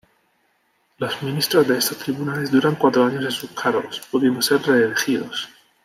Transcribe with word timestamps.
Los 0.97 1.21
ministros 1.21 1.67
de 1.67 1.77
estos 1.77 1.99
tribunales 1.99 2.49
duran 2.49 2.73
cuatro 2.73 3.03
años 3.05 3.23
en 3.23 3.29
sus 3.31 3.51
cargos, 3.51 4.01
pudiendo 4.09 4.41
ser 4.41 4.59
reelegidos. 4.63 5.47